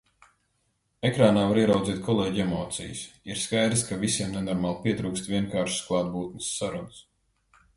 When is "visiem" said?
4.05-4.33